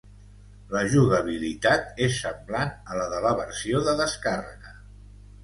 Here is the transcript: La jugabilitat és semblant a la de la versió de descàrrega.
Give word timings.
La 0.69 0.79
jugabilitat 0.93 2.01
és 2.07 2.15
semblant 2.23 2.73
a 2.95 2.99
la 3.01 3.07
de 3.13 3.21
la 3.27 3.35
versió 3.43 3.83
de 3.91 3.95
descàrrega. 4.03 4.77